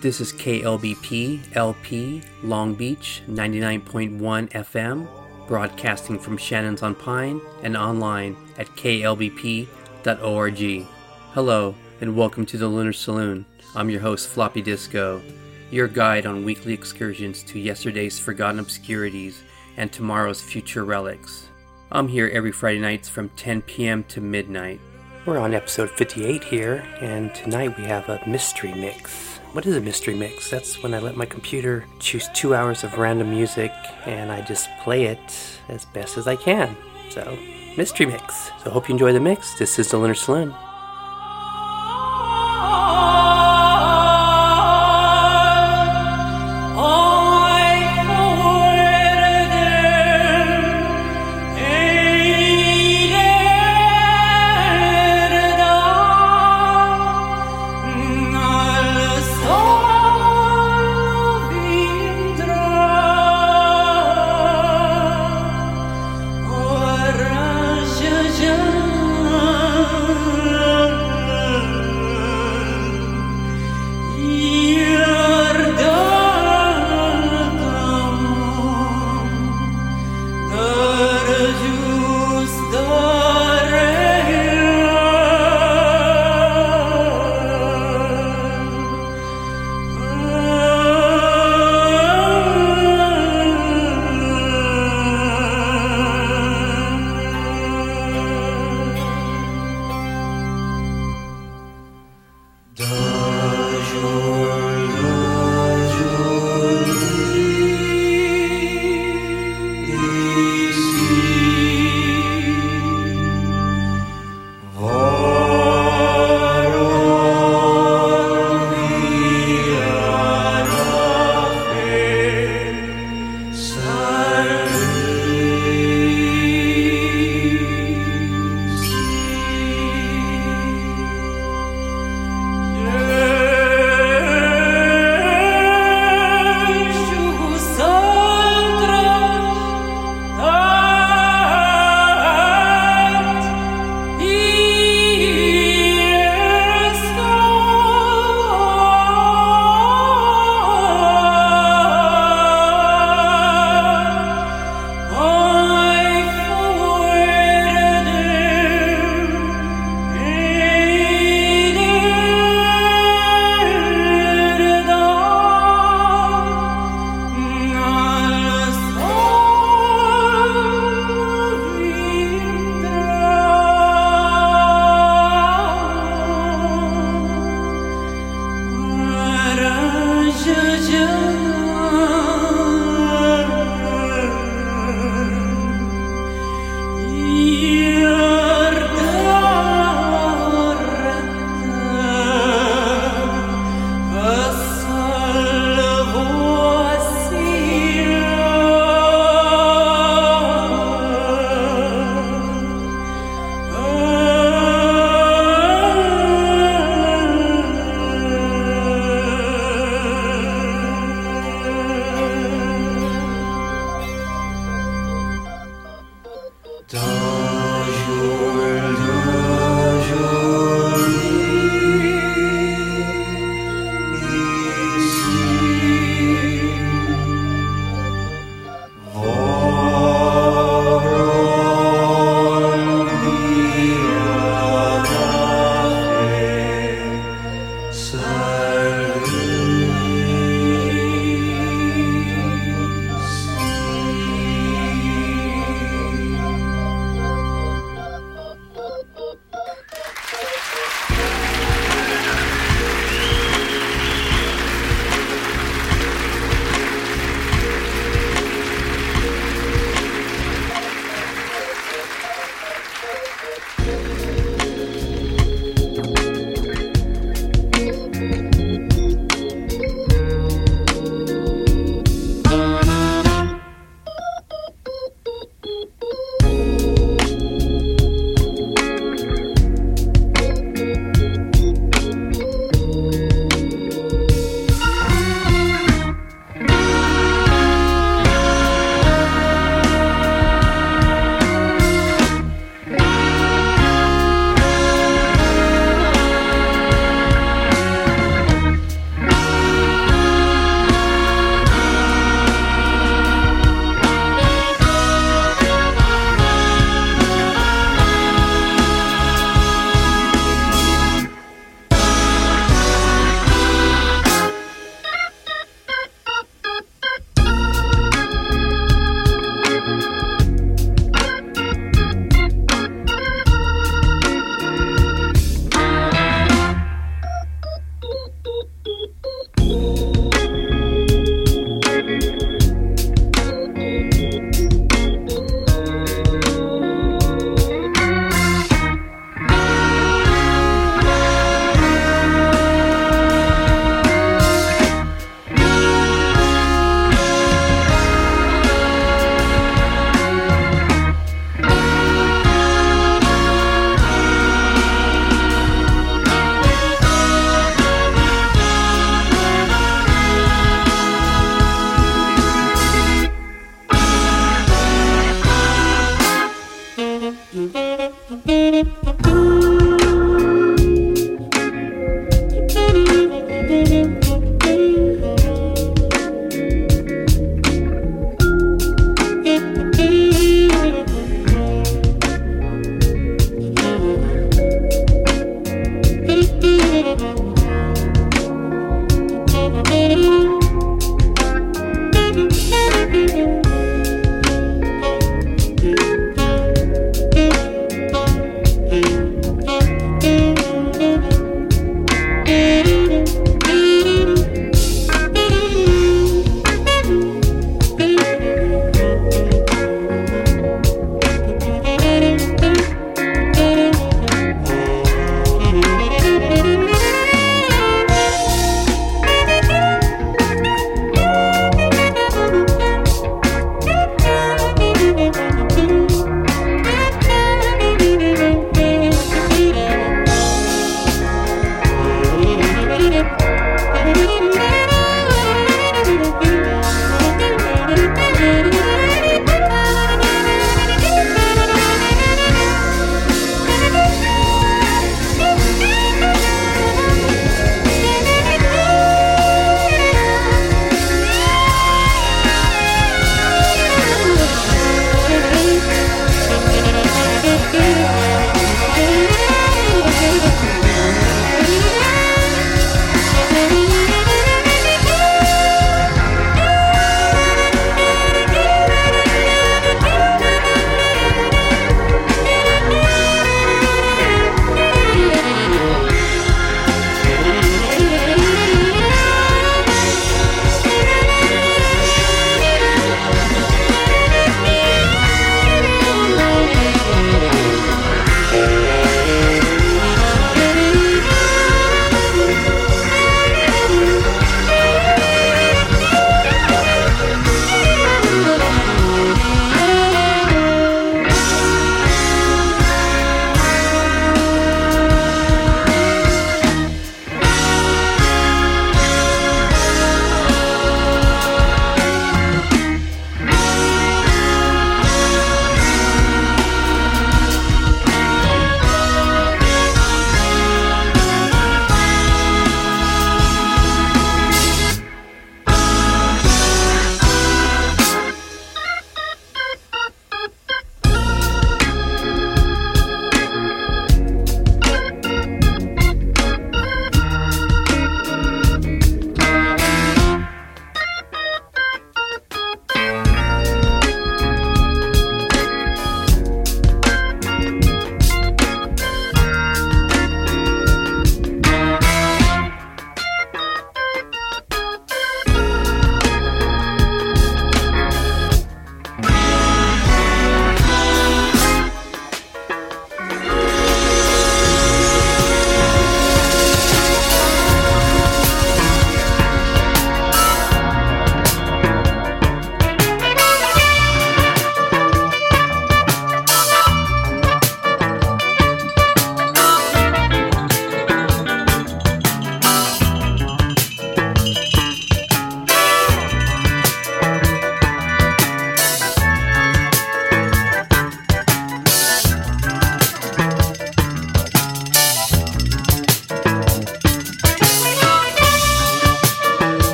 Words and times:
This 0.00 0.20
is 0.20 0.32
KLBP 0.32 1.56
LP 1.56 2.22
Long 2.44 2.76
Beach 2.76 3.20
99.1 3.28 4.48
FM, 4.52 5.08
broadcasting 5.48 6.20
from 6.20 6.36
Shannon's 6.36 6.84
on 6.84 6.94
Pine 6.94 7.40
and 7.64 7.76
online 7.76 8.36
at 8.58 8.68
klbp.org. 8.76 9.66
Hello, 11.32 11.74
and 12.00 12.16
welcome 12.16 12.46
to 12.46 12.56
the 12.56 12.68
Lunar 12.68 12.92
Saloon. 12.92 13.44
I'm 13.74 13.90
your 13.90 14.00
host, 14.00 14.28
Floppy 14.28 14.62
Disco, 14.62 15.20
your 15.72 15.88
guide 15.88 16.26
on 16.26 16.44
weekly 16.44 16.74
excursions 16.74 17.42
to 17.42 17.58
yesterday's 17.58 18.20
forgotten 18.20 18.60
obscurities 18.60 19.42
and 19.76 19.90
tomorrow's 19.90 20.40
future 20.40 20.84
relics. 20.84 21.48
I'm 21.90 22.06
here 22.06 22.30
every 22.32 22.52
Friday 22.52 22.78
nights 22.78 23.08
from 23.08 23.30
10 23.30 23.62
p.m. 23.62 24.04
to 24.04 24.20
midnight. 24.20 24.78
We're 25.26 25.38
on 25.38 25.54
episode 25.54 25.90
58 25.90 26.44
here, 26.44 26.86
and 27.00 27.34
tonight 27.34 27.76
we 27.76 27.82
have 27.86 28.08
a 28.08 28.22
mystery 28.28 28.72
mix. 28.72 29.37
What 29.52 29.64
is 29.64 29.74
a 29.74 29.80
mystery 29.80 30.14
mix? 30.14 30.50
That's 30.50 30.82
when 30.82 30.92
I 30.92 30.98
let 30.98 31.16
my 31.16 31.24
computer 31.24 31.84
choose 32.00 32.28
two 32.34 32.54
hours 32.54 32.84
of 32.84 32.98
random 32.98 33.30
music 33.30 33.72
and 34.04 34.30
I 34.30 34.42
just 34.42 34.68
play 34.80 35.06
it 35.06 35.18
as 35.68 35.86
best 35.86 36.18
as 36.18 36.28
I 36.28 36.36
can. 36.36 36.76
So, 37.10 37.36
mystery 37.76 38.06
mix. 38.06 38.50
So, 38.62 38.70
hope 38.70 38.88
you 38.88 38.92
enjoy 38.92 39.14
the 39.14 39.20
mix. 39.20 39.58
This 39.58 39.78
is 39.78 39.90
the 39.90 39.96
Lunar 39.96 40.14
Saloon. 40.14 40.54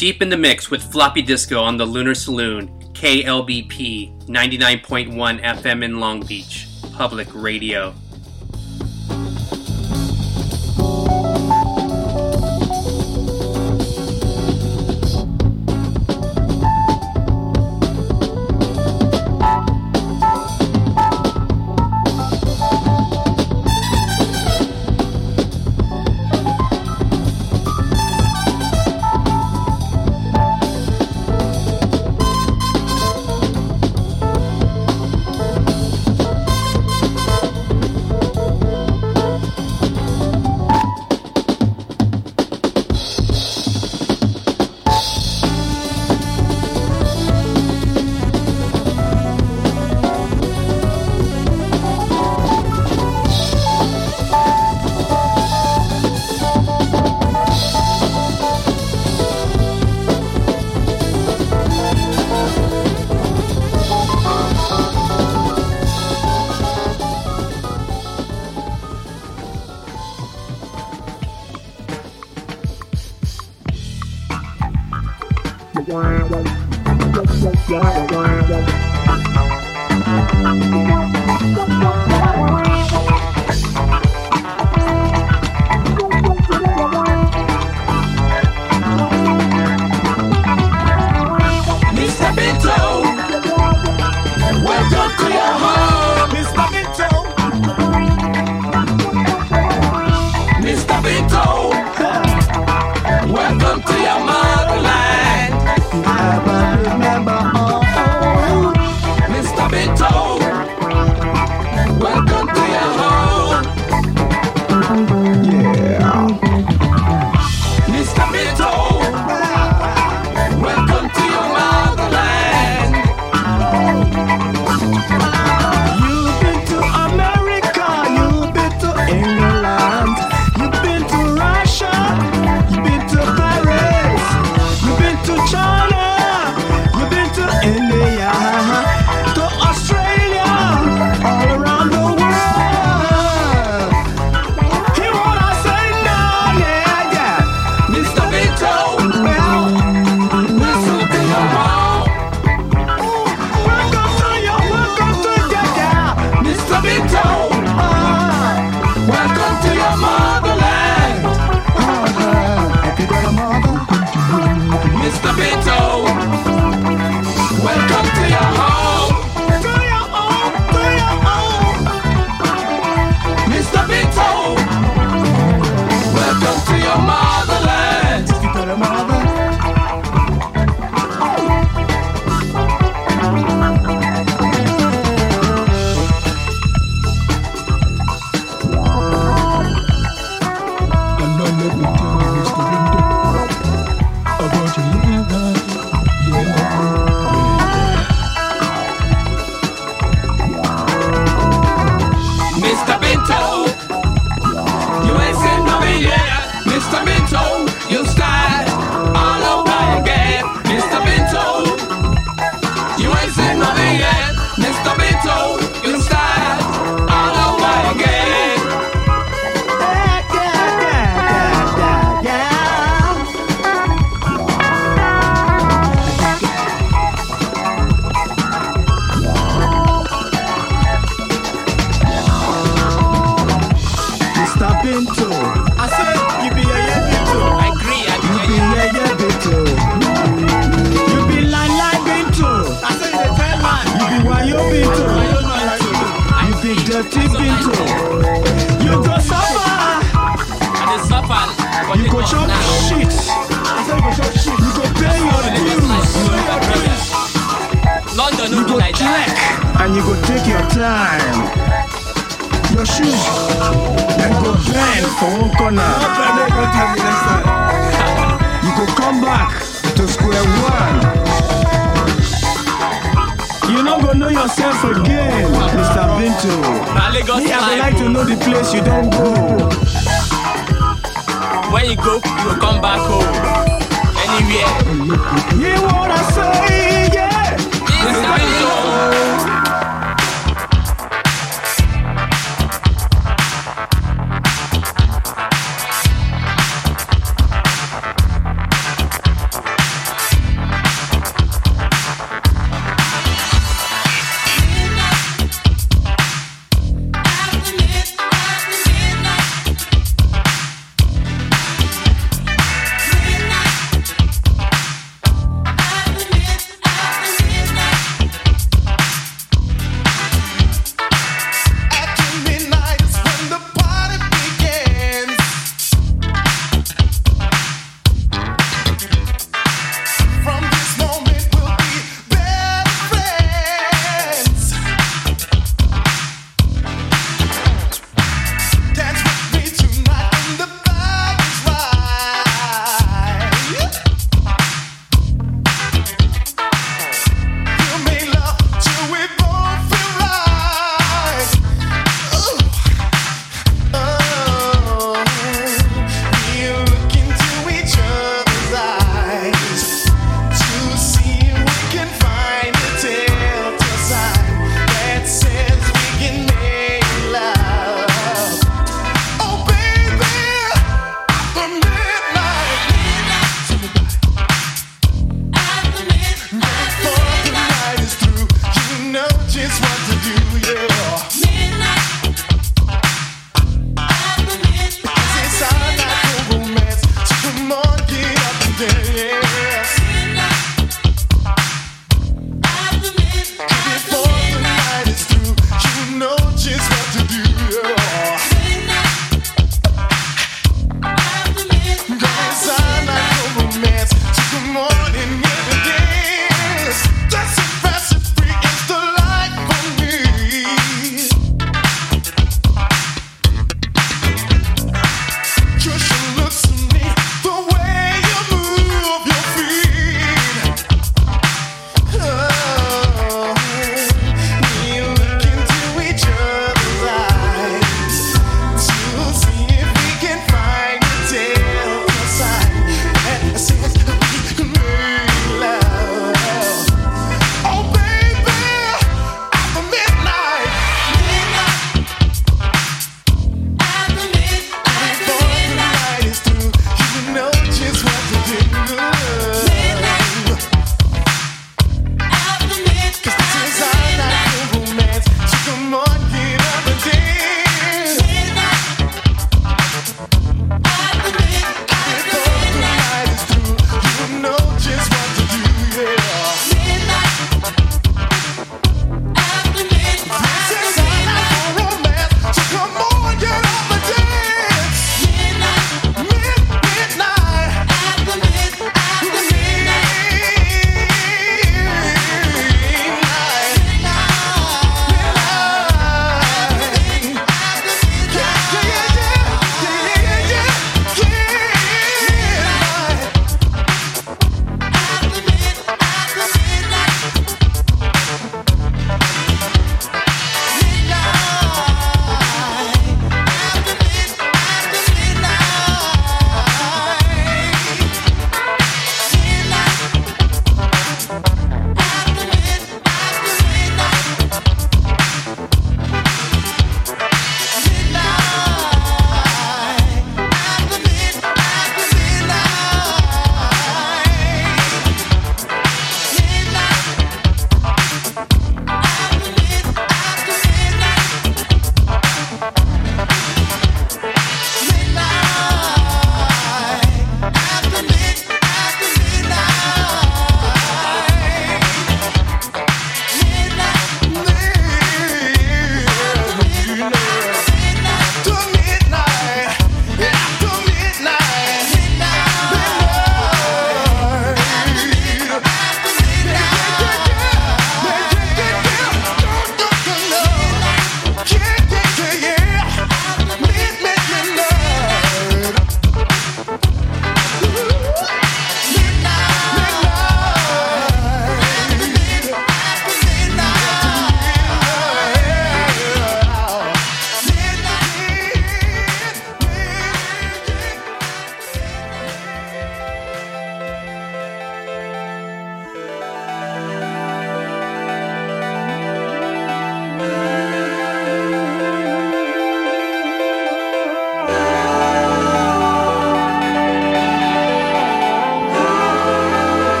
Deep 0.00 0.22
in 0.22 0.30
the 0.30 0.36
mix 0.36 0.70
with 0.70 0.82
Floppy 0.82 1.20
Disco 1.20 1.60
on 1.60 1.76
the 1.76 1.84
Lunar 1.84 2.14
Saloon, 2.14 2.68
KLBP 2.94 4.28
99.1 4.28 5.42
FM 5.42 5.84
in 5.84 6.00
Long 6.00 6.24
Beach, 6.24 6.66
public 6.94 7.28
radio. 7.34 7.92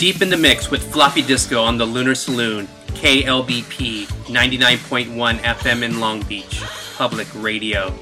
Deep 0.00 0.22
in 0.22 0.30
the 0.30 0.36
mix 0.36 0.70
with 0.70 0.90
Floppy 0.90 1.20
Disco 1.20 1.62
on 1.62 1.76
the 1.76 1.84
Lunar 1.84 2.14
Saloon, 2.14 2.66
KLBP 2.94 4.06
99.1 4.06 5.38
FM 5.40 5.82
in 5.82 6.00
Long 6.00 6.22
Beach, 6.22 6.62
public 6.96 7.28
radio. 7.34 7.92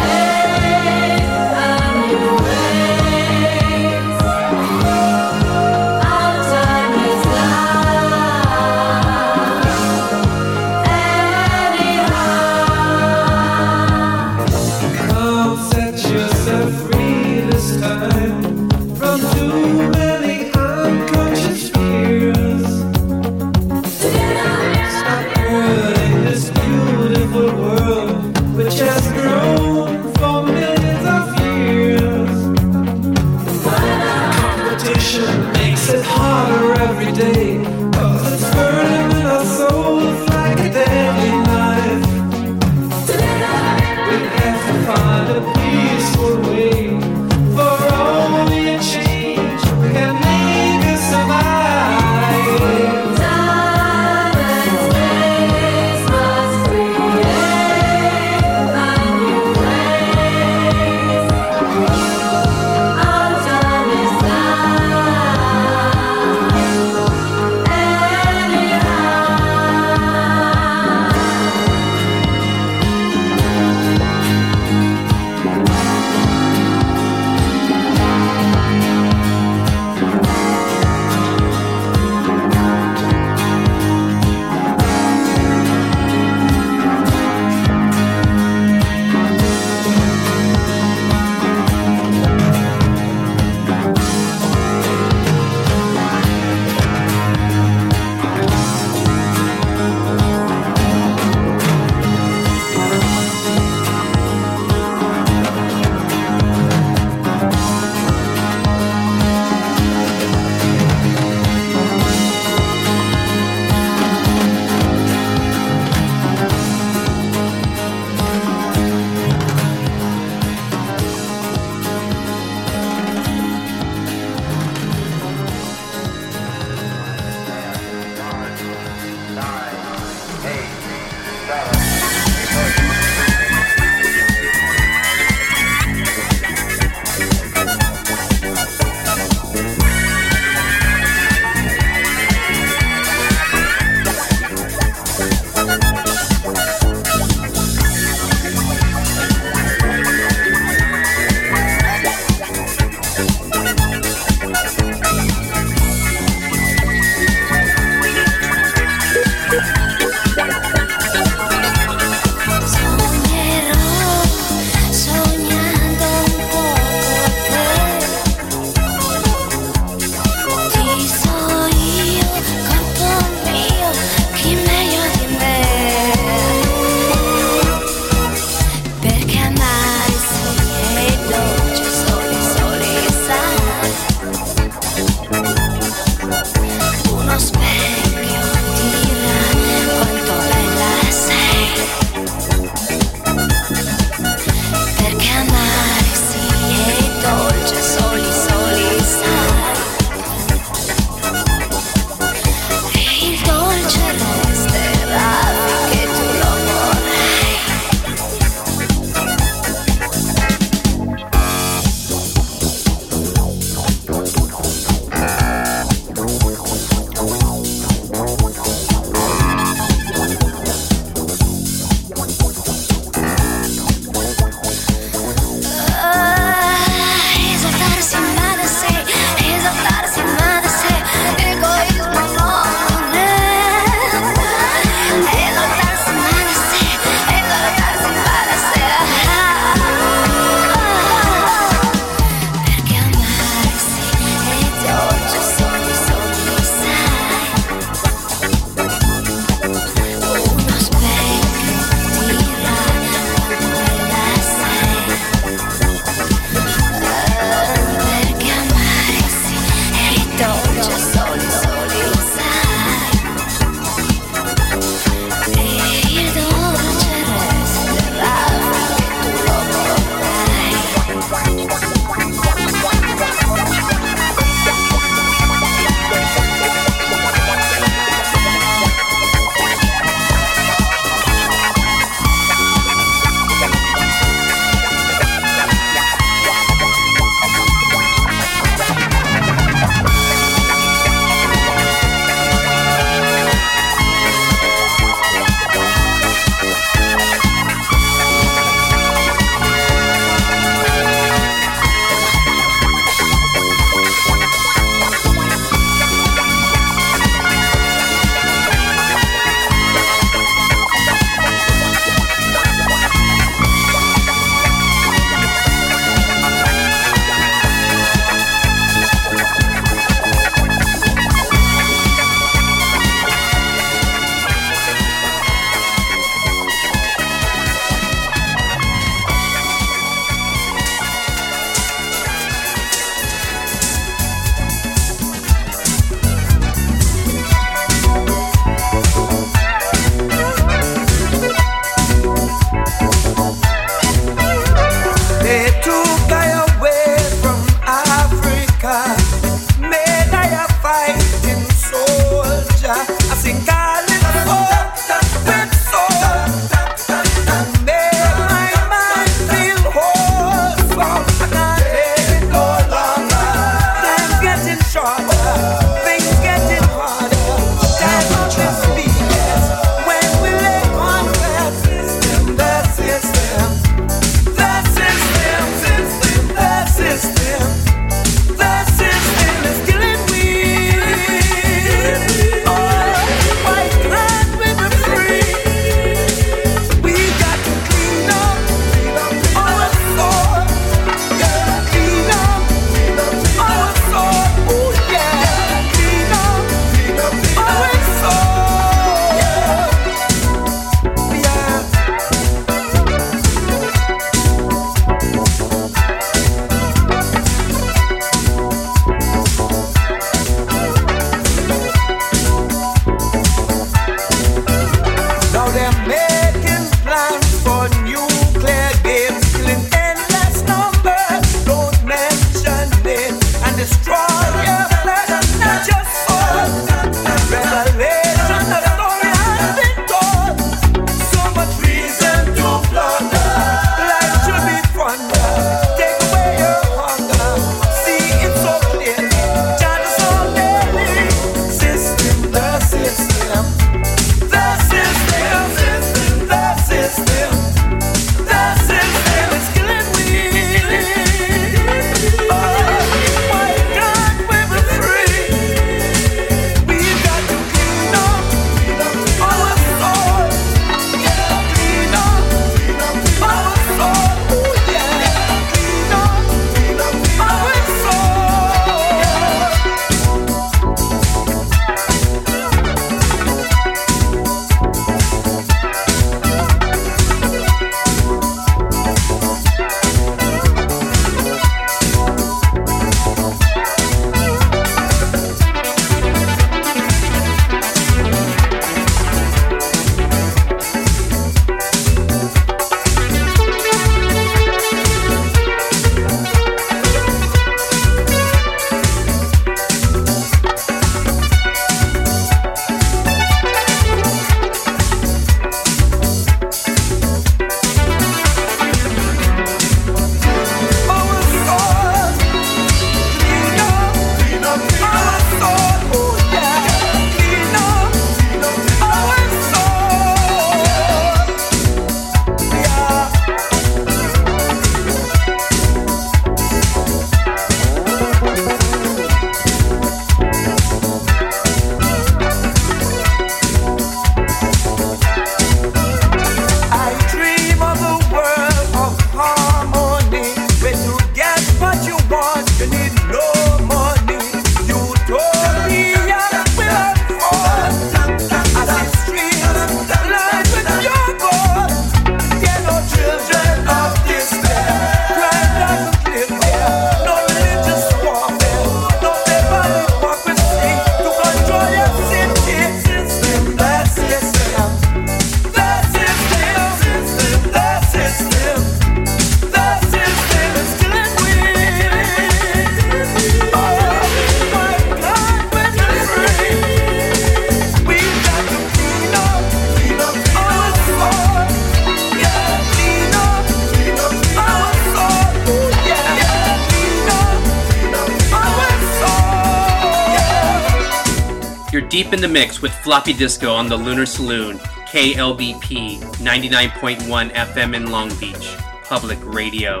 The 592.42 592.48
mix 592.48 592.82
with 592.82 592.92
Floppy 593.04 593.32
Disco 593.32 593.72
on 593.72 593.88
the 593.88 593.96
Lunar 593.96 594.26
Saloon, 594.26 594.78
KLBP 595.06 596.18
99.1 596.18 597.52
FM 597.52 597.94
in 597.94 598.10
Long 598.10 598.36
Beach, 598.40 598.76
public 599.04 599.38
radio. 599.44 600.00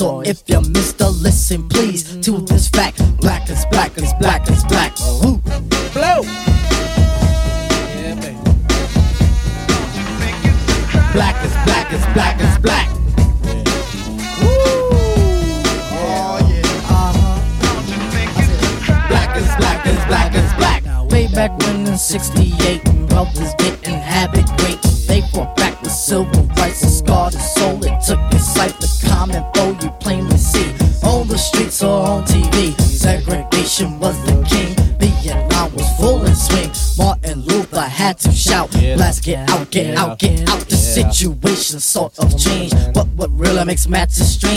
Sort 0.00 0.26
makes 43.70 43.86
matters 43.86 44.49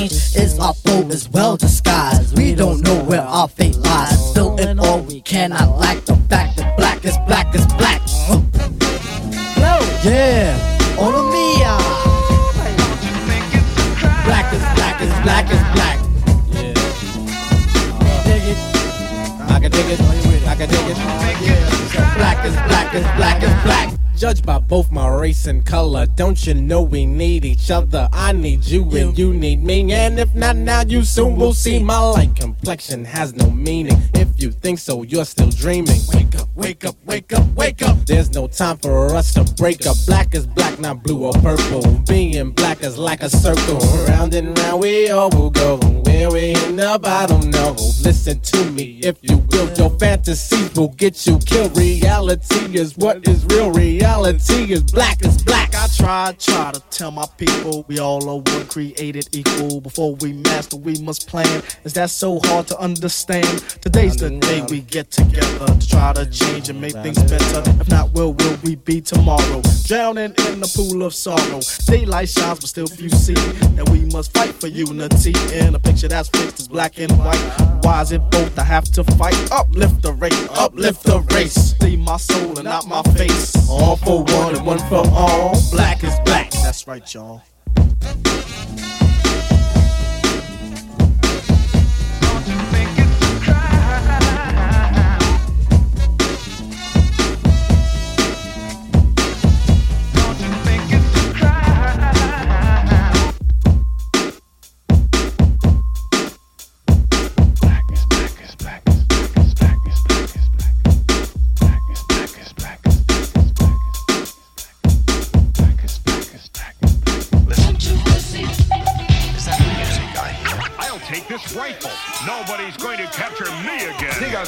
Don't 26.16 26.46
you 26.46 26.54
know 26.54 26.84
we 26.84 27.08
need 27.08 27.44
each 27.44 27.72
other? 27.72 28.08
I 28.14 28.34
need 28.34 28.66
you 28.66 28.84
and 28.96 29.18
you 29.18 29.34
need 29.34 29.64
me. 29.64 29.92
And 29.92 30.20
if 30.20 30.34
not 30.36 30.56
now, 30.56 30.82
you 30.82 31.04
soon 31.04 31.36
will 31.36 31.54
see. 31.54 31.80
My 31.80 32.00
light 32.00 32.36
complexion 32.36 33.04
has 33.04 33.34
no 33.34 33.50
meaning. 33.50 33.98
If 34.14 34.40
you 34.40 34.52
think 34.52 34.78
so, 34.78 35.02
you're 35.02 35.26
still 35.26 35.50
dreaming. 35.50 36.00
Wake 36.14 36.36
up, 36.36 36.50
wake 36.56 36.86
up, 36.86 36.96
wake 37.06 37.34
up, 37.34 37.48
wake 37.56 37.82
up. 37.82 37.98
There's 38.06 38.32
no 38.32 38.48
time 38.48 38.78
for 38.78 39.16
us 39.16 39.34
to 39.34 39.44
break 39.56 39.88
up. 39.88 39.98
Black 40.06 40.36
is 40.36 40.46
black, 40.46 40.80
not 40.80 41.02
blue 41.02 41.26
or 41.26 41.34
purple. 41.34 41.82
Being 42.08 42.52
black 42.52 42.84
is 42.84 42.98
like 42.98 43.24
a 43.24 43.30
circle. 43.30 43.80
Round 44.08 44.34
and 44.36 44.58
round 44.60 44.82
we 44.82 45.10
all 45.10 45.32
will 45.32 45.50
go. 45.50 46.03
We 46.14 46.54
end 46.56 46.80
up, 46.80 47.06
I 47.06 47.26
don't 47.26 47.50
know. 47.50 47.72
Listen 48.04 48.40
to 48.40 48.72
me, 48.72 49.00
if 49.04 49.18
you 49.22 49.38
will. 49.50 49.72
Your 49.74 49.90
fantasies 50.00 50.74
will 50.76 50.90
get 50.90 51.26
you 51.26 51.40
killed. 51.40 51.78
Reality 51.78 52.78
is 52.78 52.96
what 52.98 53.28
is 53.28 53.46
real. 53.46 53.72
Reality 53.72 53.84
reality 54.04 54.74
is 54.74 54.84
black 54.84 55.24
as 55.26 55.42
black. 55.44 55.74
I 55.76 55.88
try, 55.88 56.34
try 56.40 56.72
to 56.72 56.80
tell 56.90 57.12
my 57.12 57.26
people 57.38 57.86
we 57.88 58.00
all 58.00 58.30
are 58.30 58.38
one 58.38 58.68
created 58.68 59.28
equal. 59.32 59.82
Before 59.82 60.16
we 60.16 60.34
master, 60.34 60.78
we 60.78 60.96
must 61.00 61.28
plan. 61.28 61.64
Is 61.84 61.94
that 61.94 62.10
so 62.10 62.40
hard 62.46 62.68
to 62.68 62.78
understand? 62.80 63.60
Today's 63.82 64.16
the 64.16 64.30
day 64.30 64.64
we 64.70 64.82
get 64.82 65.12
together 65.12 65.68
to 65.68 65.88
try 65.88 66.14
to 66.14 66.26
change 66.26 66.70
and 66.70 66.80
make 66.80 66.94
things 66.94 67.22
better. 67.24 67.64
If 67.82 67.90
not, 67.90 68.12
where 68.14 68.30
will 68.30 68.58
we 68.64 68.76
be 68.76 69.02
tomorrow? 69.02 69.62
Drowning 69.86 70.34
in 70.48 70.60
the 70.60 70.72
pool 70.76 71.04
of 71.04 71.14
sorrow. 71.14 71.62
Daylight 71.86 72.30
shines, 72.30 72.60
but 72.60 72.70
still 72.70 72.88
few 72.88 73.10
see 73.10 73.34
that 73.76 73.90
we 73.90 74.06
must 74.06 74.34
fight 74.34 74.54
for 74.54 74.68
unity 74.68 75.34
in 75.54 75.76
a 75.76 75.80
picture 75.80 76.03
that's 76.08 76.30
fixed 76.30 76.60
as 76.60 76.68
black 76.68 77.00
and 77.00 77.12
white. 77.20 77.40
Why 77.84 78.02
is 78.02 78.12
it 78.12 78.22
both 78.30 78.58
I 78.58 78.64
have 78.64 78.86
to 78.94 79.04
fight? 79.04 79.36
Uplift 79.52 80.02
the 80.02 80.14
race, 80.14 80.48
uplift 80.52 81.04
the 81.04 81.20
race. 81.34 81.76
See 81.82 81.96
my 81.98 82.18
soul 82.18 82.58
and 82.58 82.66
not 82.66 82.88
my 82.88 83.02
face. 83.18 83.56
All 83.70 83.96
for 83.98 84.24
one 84.24 84.56
and 84.56 84.66
one 84.66 84.80
for 84.90 85.04
all. 85.12 85.56
Black 85.72 86.04
is 86.04 86.18
black. 86.26 86.52
That's 86.52 86.88
right, 86.88 87.14
y'all. 87.14 87.42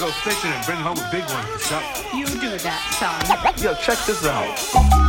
Go 0.05 0.11
fishing 0.11 0.51
and 0.51 0.65
bring 0.65 0.77
home 0.77 0.97
a 0.97 1.09
big 1.11 1.23
one 1.23 1.45
for 1.45 1.59
supper. 1.59 2.15
You 2.15 2.25
do 2.27 2.57
that, 2.59 2.81
son. 2.99 3.63
Yo, 3.63 3.73
check 3.81 3.97
this 4.05 4.23
out. 4.25 5.04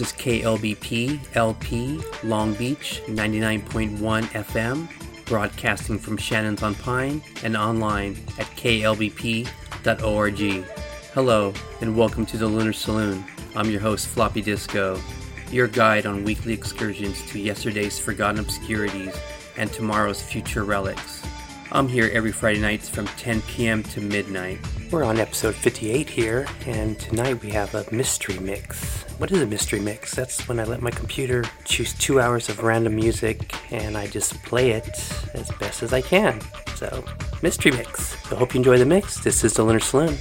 This 0.00 0.12
is 0.12 0.16
KLBP 0.16 1.36
LP 1.36 2.00
Long 2.24 2.54
Beach 2.54 3.02
99.1 3.06 3.98
FM, 3.98 4.88
broadcasting 5.26 5.98
from 5.98 6.16
Shannon's 6.16 6.62
on 6.62 6.74
Pine 6.76 7.20
and 7.42 7.54
online 7.54 8.12
at 8.38 8.46
klbp.org. 8.56 9.50
Hello, 11.12 11.52
and 11.82 11.94
welcome 11.94 12.24
to 12.24 12.38
the 12.38 12.46
Lunar 12.46 12.72
Saloon. 12.72 13.22
I'm 13.54 13.68
your 13.68 13.82
host, 13.82 14.08
Floppy 14.08 14.40
Disco, 14.40 14.98
your 15.52 15.68
guide 15.68 16.06
on 16.06 16.24
weekly 16.24 16.54
excursions 16.54 17.22
to 17.30 17.38
yesterday's 17.38 17.98
forgotten 17.98 18.40
obscurities 18.40 19.14
and 19.58 19.70
tomorrow's 19.70 20.22
future 20.22 20.64
relics. 20.64 21.22
I'm 21.72 21.88
here 21.88 22.10
every 22.14 22.32
Friday 22.32 22.60
nights 22.60 22.88
from 22.88 23.04
10 23.06 23.42
p.m. 23.42 23.82
to 23.82 24.00
midnight 24.00 24.60
We're 24.90 25.04
on 25.04 25.20
episode 25.20 25.54
58 25.54 26.10
here, 26.10 26.48
and 26.66 26.98
tonight 26.98 27.40
we 27.44 27.50
have 27.50 27.76
a 27.76 27.86
mystery 27.94 28.40
mix. 28.40 29.04
What 29.18 29.30
is 29.30 29.40
a 29.40 29.46
mystery 29.46 29.78
mix? 29.78 30.16
That's 30.16 30.48
when 30.48 30.58
I 30.58 30.64
let 30.64 30.82
my 30.82 30.90
computer 30.90 31.44
choose 31.64 31.92
two 31.92 32.20
hours 32.20 32.48
of 32.48 32.60
random 32.64 32.96
music 32.96 33.54
and 33.72 33.96
I 33.96 34.08
just 34.08 34.42
play 34.42 34.72
it 34.72 34.88
as 35.32 35.48
best 35.60 35.84
as 35.84 35.92
I 35.92 36.00
can. 36.00 36.40
So, 36.74 37.04
mystery 37.40 37.70
mix. 37.70 38.20
So, 38.28 38.34
hope 38.34 38.52
you 38.52 38.58
enjoy 38.58 38.78
the 38.78 38.84
mix. 38.84 39.22
This 39.22 39.44
is 39.44 39.54
the 39.54 39.62
Lunar 39.62 39.78
Saloon. 39.78 40.16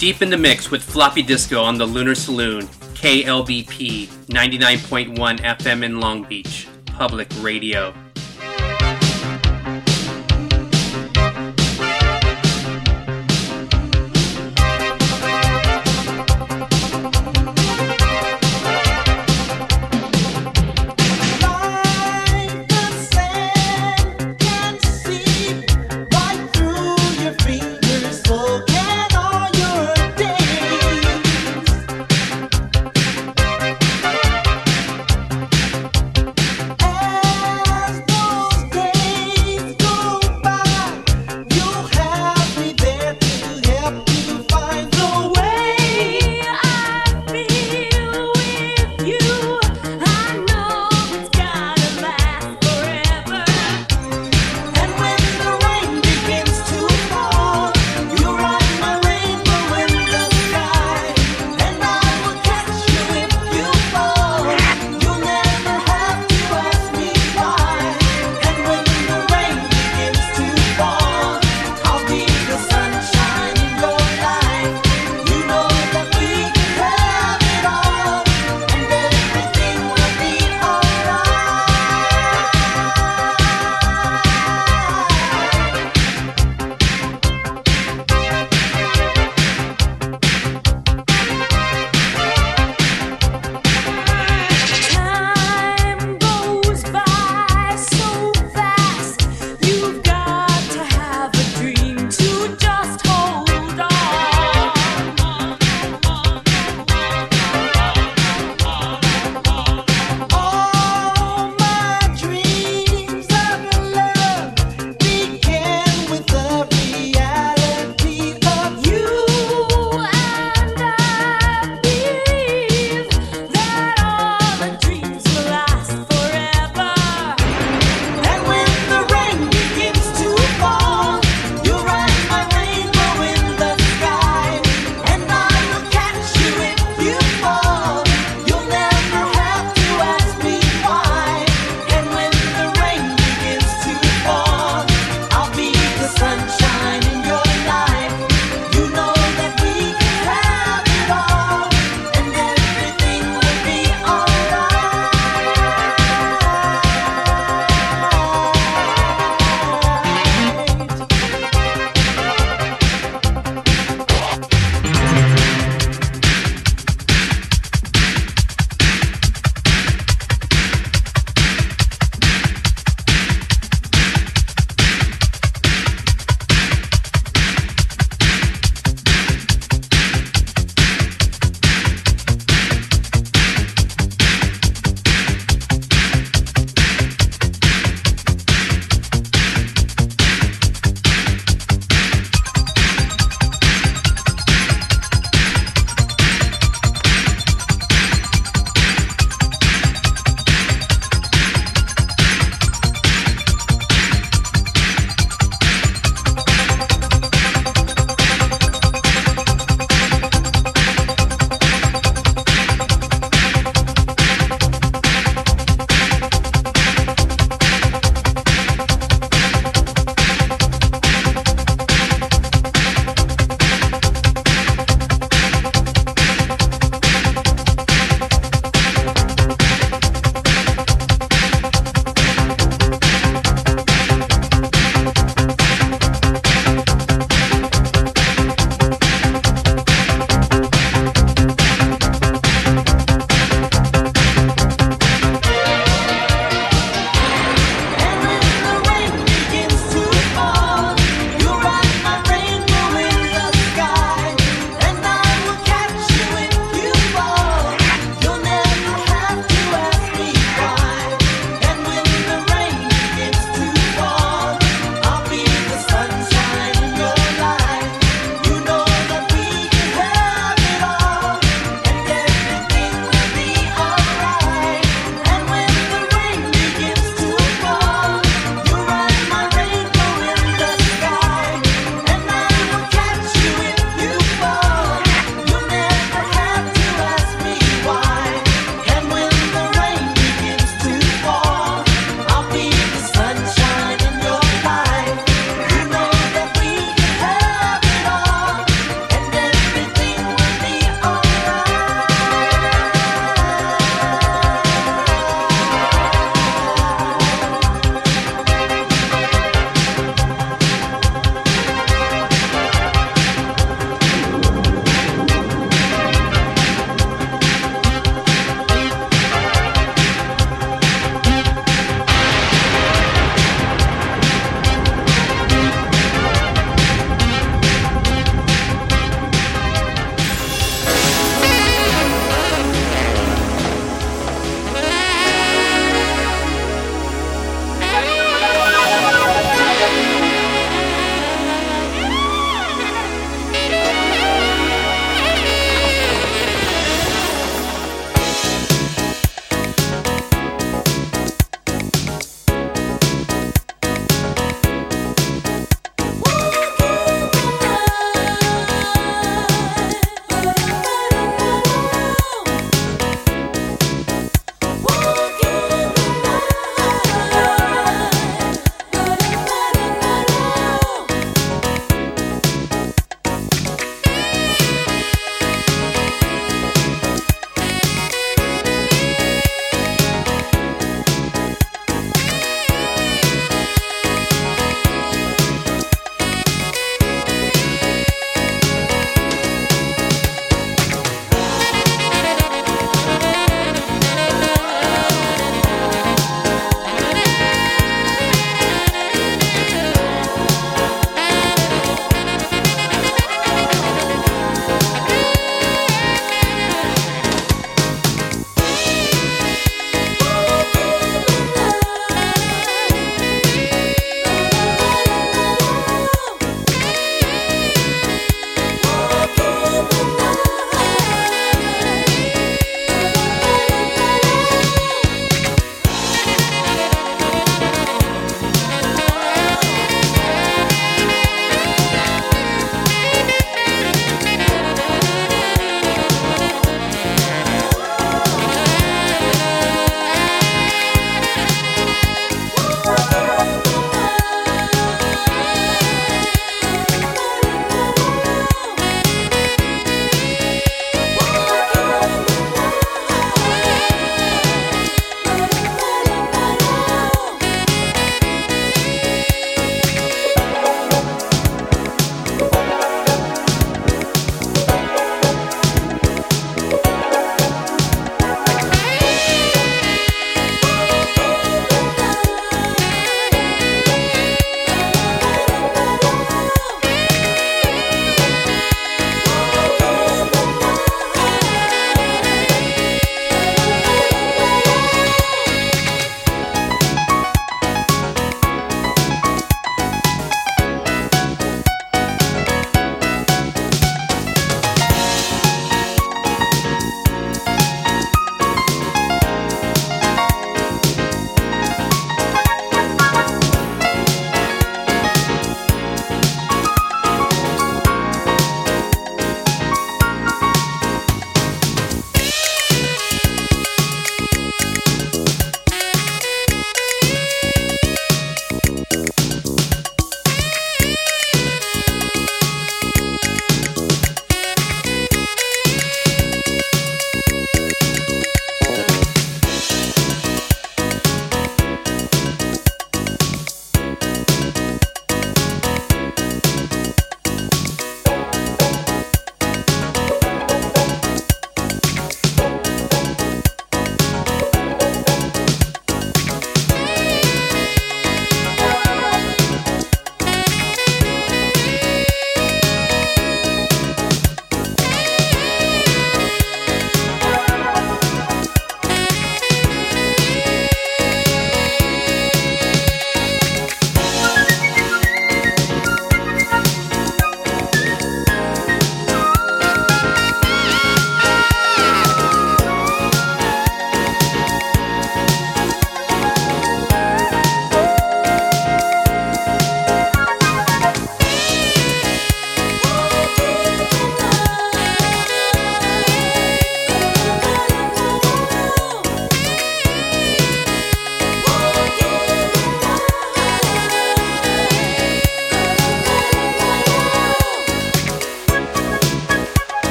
Deep 0.00 0.22
in 0.22 0.30
the 0.30 0.38
mix 0.38 0.70
with 0.70 0.82
Floppy 0.82 1.22
Disco 1.22 1.62
on 1.62 1.76
the 1.76 1.84
Lunar 1.84 2.14
Saloon, 2.14 2.62
KLBP 2.94 4.06
99.1 4.28 5.14
FM 5.40 5.82
in 5.82 6.00
Long 6.00 6.22
Beach, 6.22 6.66
public 6.86 7.28
radio. 7.42 7.92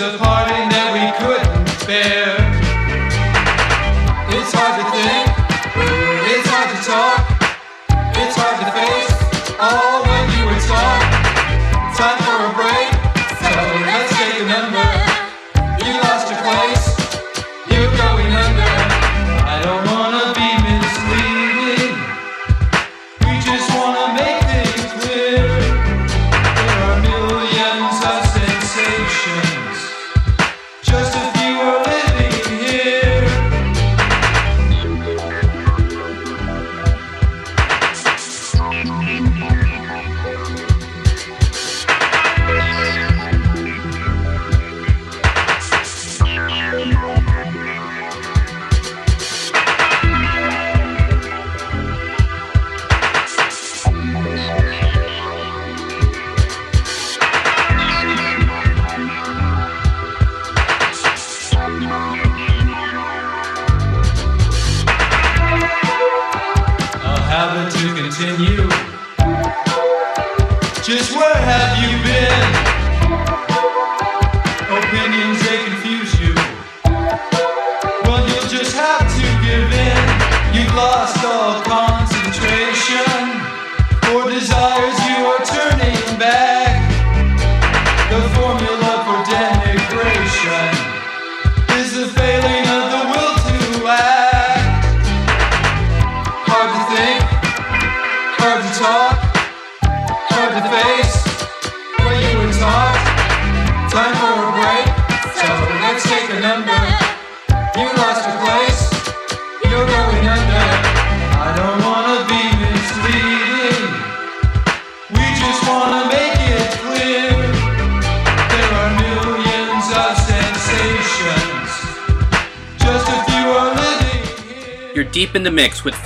a 0.00 0.16
party 0.16 0.69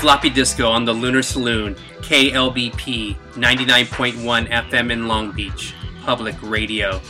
Floppy 0.05 0.29
Disco 0.29 0.69
on 0.69 0.85
the 0.85 0.93
Lunar 0.93 1.23
Saloon, 1.23 1.77
KLBP 2.03 3.17
99.1 3.37 4.51
FM 4.51 4.93
in 4.93 5.09
Long 5.09 5.33
Beach, 5.33 5.73
public 6.05 6.37
radio. 6.43 7.01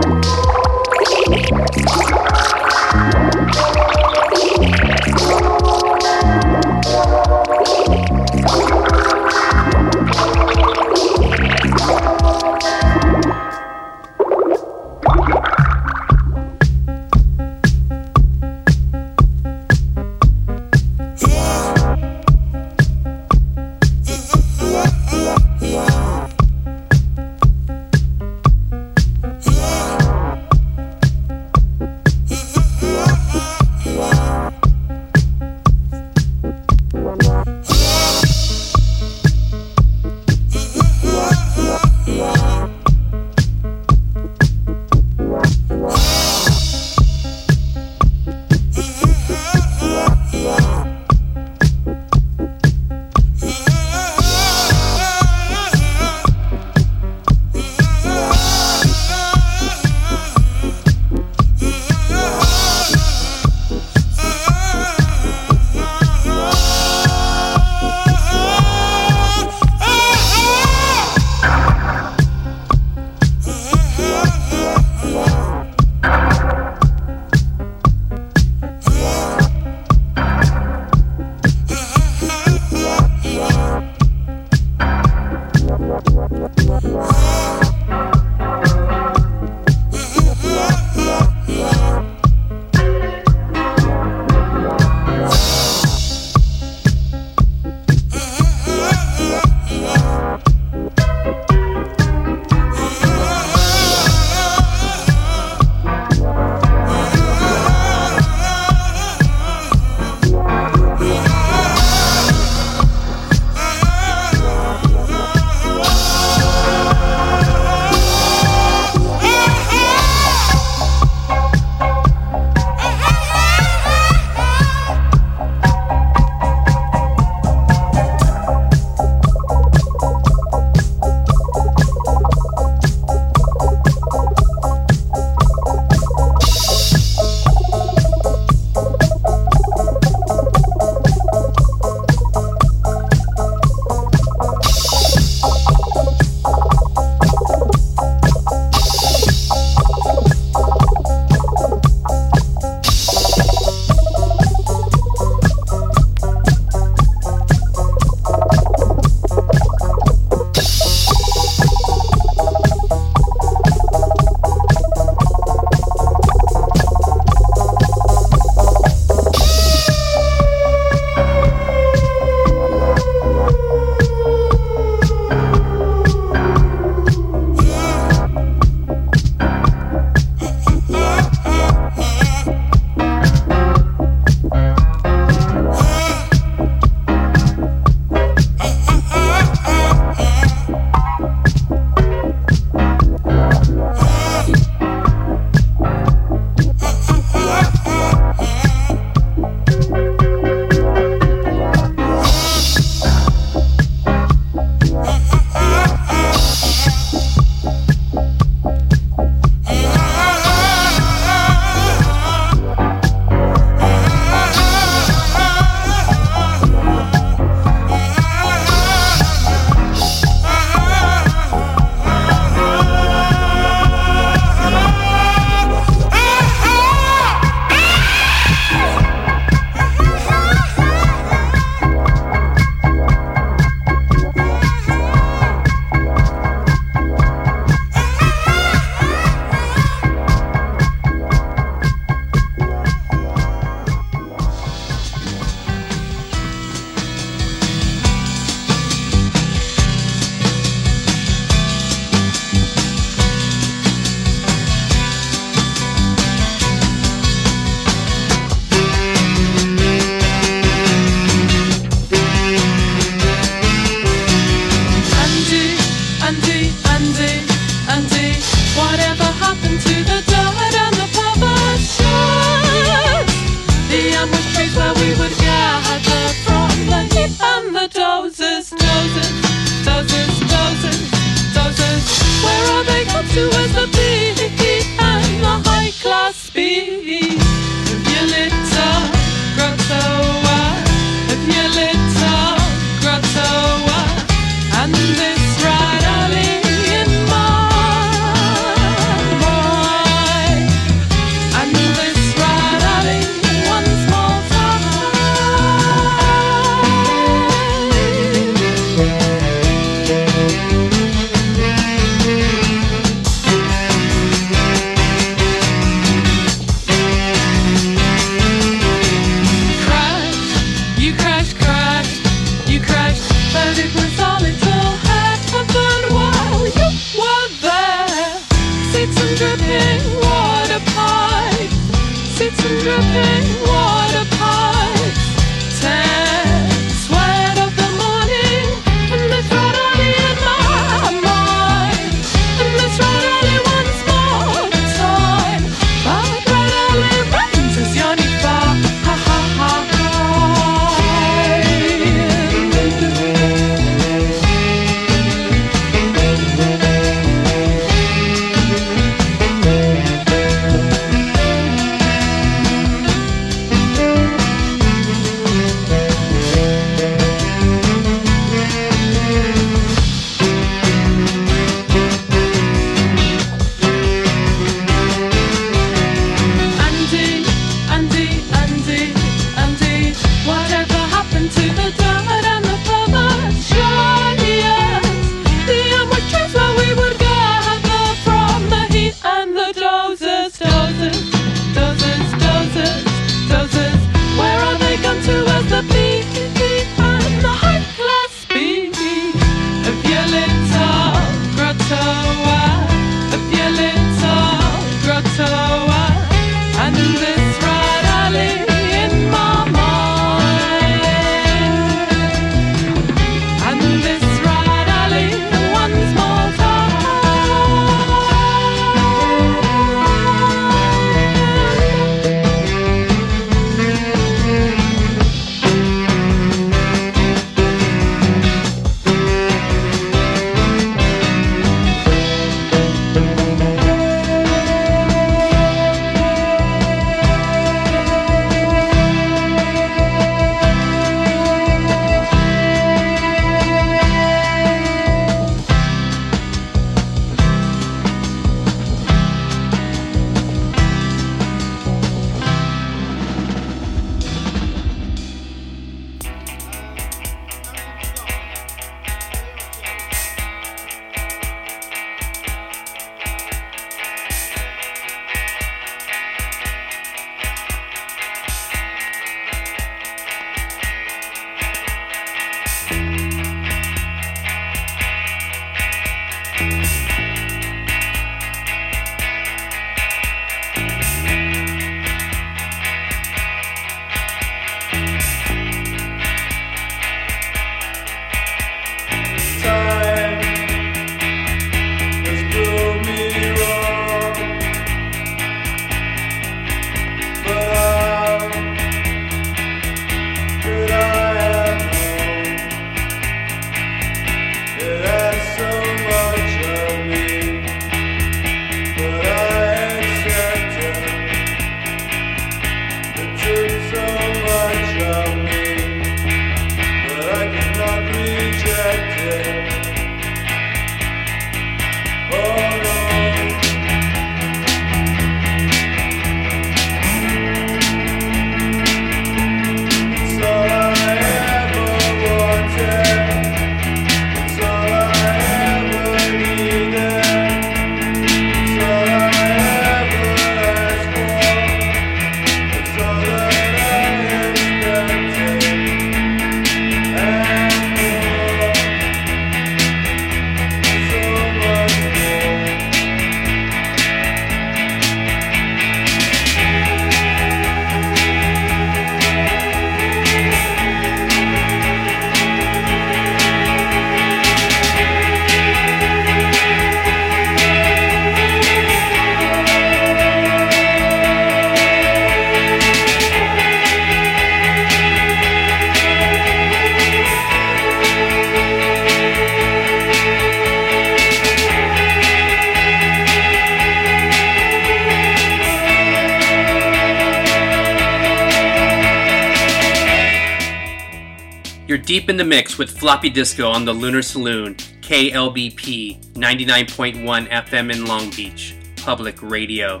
Deep 592.24 592.30
in 592.30 592.36
the 592.38 592.44
mix 592.44 592.78
with 592.78 592.98
Floppy 592.98 593.28
Disco 593.28 593.68
on 593.68 593.84
the 593.84 593.92
Lunar 593.92 594.22
Saloon, 594.22 594.76
KLBP 595.02 596.32
99.1 596.32 597.50
FM 597.50 597.92
in 597.92 598.06
Long 598.06 598.30
Beach, 598.30 598.74
public 598.96 599.42
radio. 599.42 600.00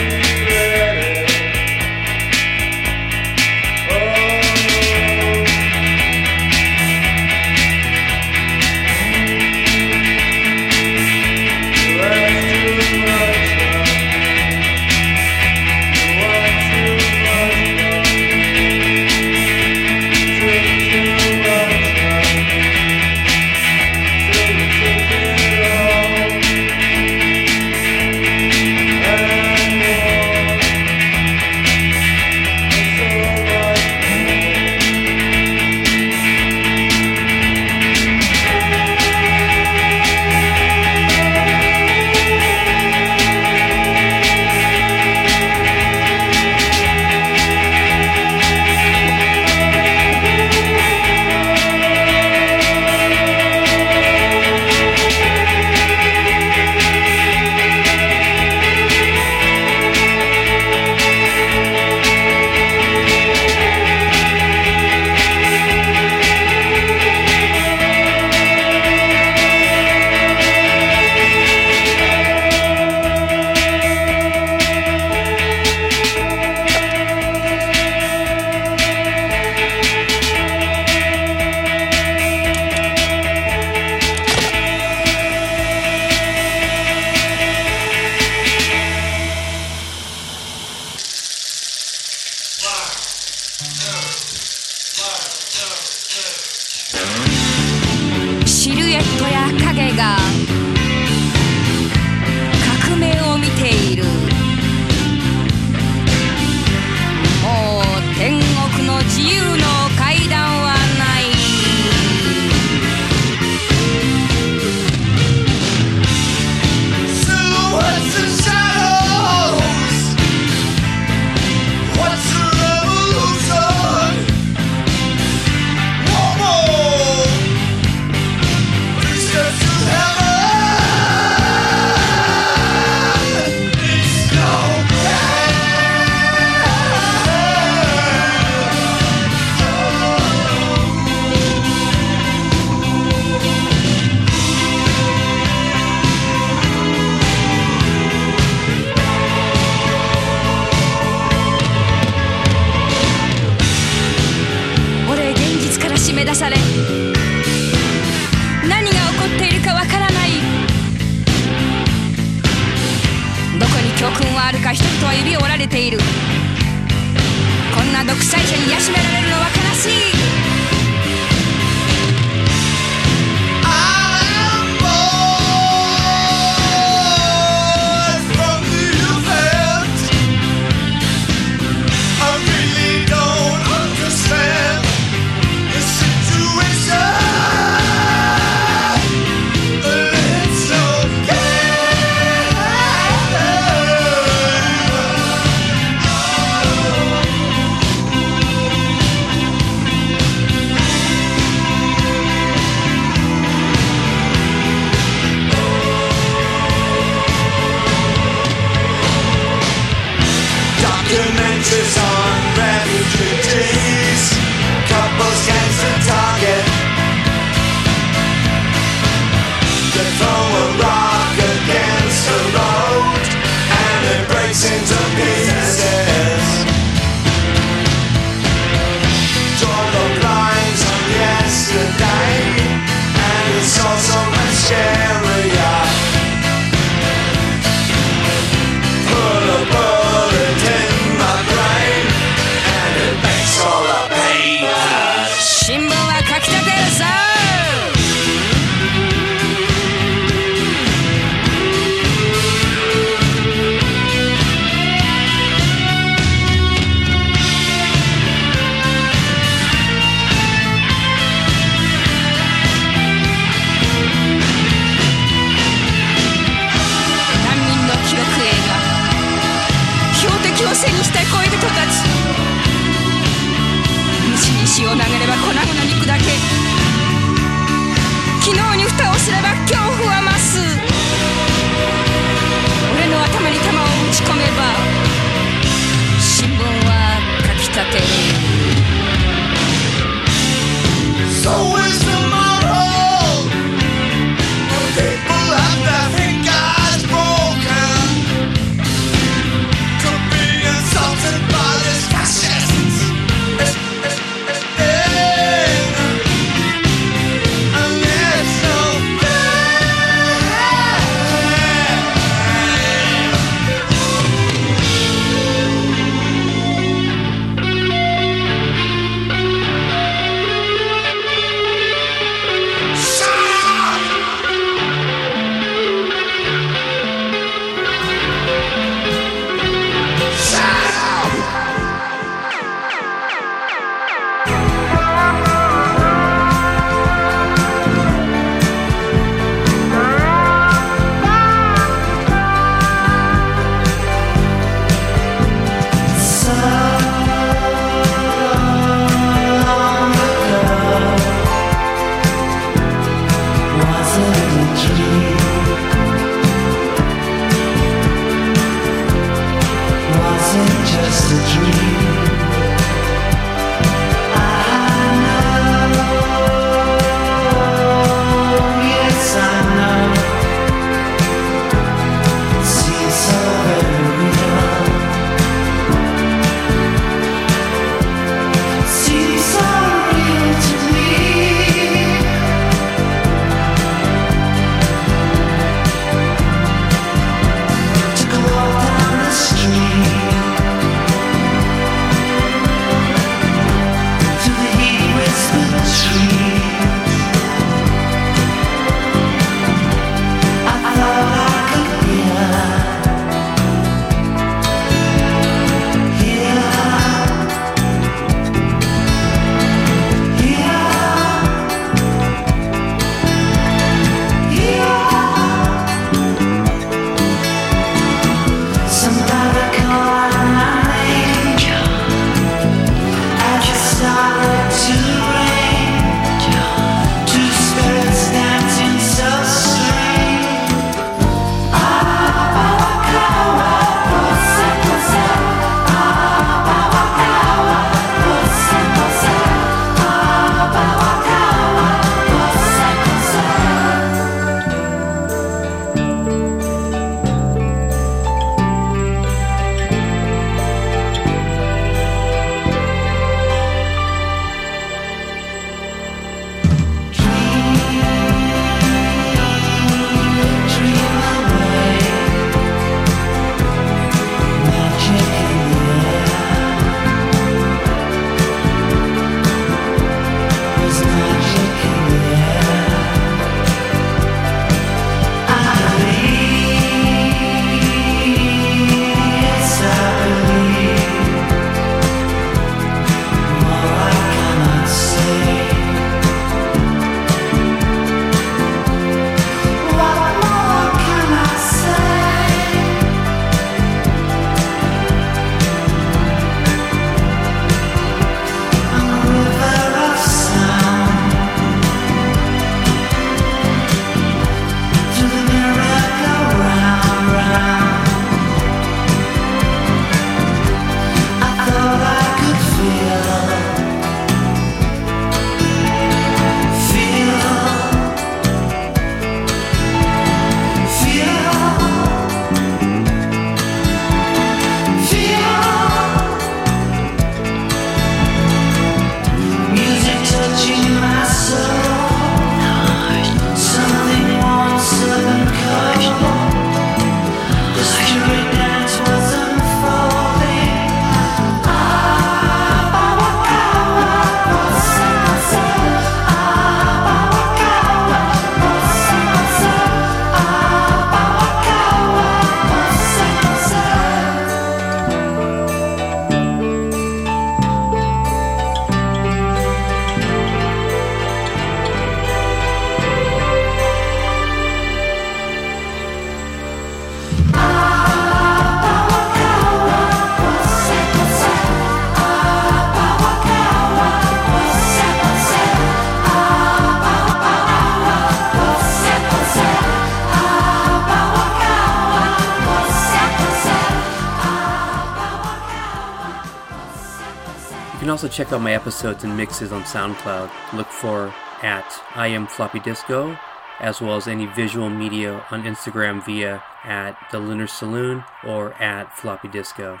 Also 588.24 588.34
check 588.34 588.54
out 588.54 588.62
my 588.62 588.72
episodes 588.72 589.22
and 589.22 589.36
mixes 589.36 589.70
on 589.70 589.82
SoundCloud. 589.82 590.50
Look 590.72 590.86
for 590.86 591.34
at 591.62 591.84
I 592.14 592.28
am 592.28 592.46
Floppy 592.46 592.80
Disco, 592.80 593.38
as 593.80 594.00
well 594.00 594.16
as 594.16 594.28
any 594.28 594.46
visual 594.46 594.88
media 594.88 595.44
on 595.50 595.64
Instagram 595.64 596.24
via 596.24 596.62
at 596.84 597.18
the 597.30 597.38
Lunar 597.38 597.66
Saloon 597.66 598.24
or 598.42 598.72
at 598.82 599.14
Floppy 599.14 599.48
Disco. 599.48 600.00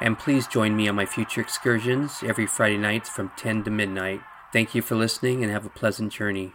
And 0.00 0.16
please 0.16 0.46
join 0.46 0.76
me 0.76 0.86
on 0.86 0.94
my 0.94 1.04
future 1.04 1.40
excursions 1.40 2.22
every 2.24 2.46
Friday 2.46 2.78
nights 2.78 3.08
from 3.08 3.32
10 3.36 3.64
to 3.64 3.72
midnight. 3.72 4.20
Thank 4.52 4.76
you 4.76 4.80
for 4.82 4.94
listening 4.94 5.42
and 5.42 5.50
have 5.50 5.66
a 5.66 5.70
pleasant 5.70 6.12
journey. 6.12 6.52